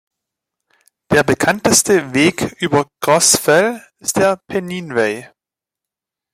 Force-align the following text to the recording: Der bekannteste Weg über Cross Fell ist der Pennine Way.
Der 1.11 1.21
bekannteste 1.23 2.15
Weg 2.15 2.55
über 2.59 2.87
Cross 3.01 3.37
Fell 3.37 3.85
ist 3.99 4.15
der 4.17 4.37
Pennine 4.47 4.95
Way. 4.95 5.27